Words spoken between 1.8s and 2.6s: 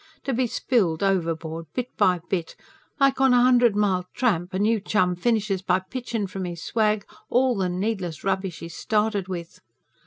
by bit